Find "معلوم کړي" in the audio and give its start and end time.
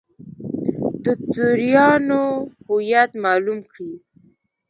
3.23-3.93